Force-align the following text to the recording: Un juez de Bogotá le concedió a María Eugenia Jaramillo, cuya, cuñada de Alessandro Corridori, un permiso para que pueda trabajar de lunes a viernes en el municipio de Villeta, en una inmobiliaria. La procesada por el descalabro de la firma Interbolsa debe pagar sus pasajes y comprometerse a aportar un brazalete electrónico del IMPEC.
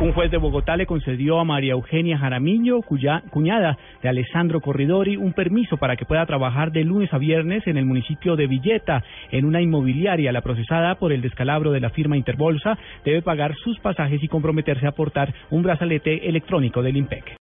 Un 0.00 0.12
juez 0.12 0.30
de 0.30 0.36
Bogotá 0.36 0.76
le 0.76 0.86
concedió 0.86 1.40
a 1.40 1.44
María 1.44 1.72
Eugenia 1.72 2.18
Jaramillo, 2.18 2.82
cuya, 2.82 3.24
cuñada 3.30 3.76
de 4.00 4.08
Alessandro 4.08 4.60
Corridori, 4.60 5.16
un 5.16 5.32
permiso 5.32 5.76
para 5.76 5.96
que 5.96 6.04
pueda 6.04 6.24
trabajar 6.24 6.70
de 6.70 6.84
lunes 6.84 7.12
a 7.12 7.18
viernes 7.18 7.66
en 7.66 7.76
el 7.76 7.84
municipio 7.84 8.36
de 8.36 8.46
Villeta, 8.46 9.02
en 9.32 9.44
una 9.44 9.60
inmobiliaria. 9.60 10.30
La 10.30 10.40
procesada 10.40 10.94
por 10.94 11.12
el 11.12 11.20
descalabro 11.20 11.72
de 11.72 11.80
la 11.80 11.90
firma 11.90 12.16
Interbolsa 12.16 12.78
debe 13.04 13.22
pagar 13.22 13.56
sus 13.56 13.80
pasajes 13.80 14.22
y 14.22 14.28
comprometerse 14.28 14.86
a 14.86 14.90
aportar 14.90 15.34
un 15.50 15.64
brazalete 15.64 16.28
electrónico 16.28 16.80
del 16.80 16.96
IMPEC. 16.96 17.36